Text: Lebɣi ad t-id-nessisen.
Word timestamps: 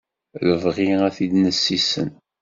Lebɣi 0.47 0.89
ad 1.07 1.13
t-id-nessisen. 1.15 2.09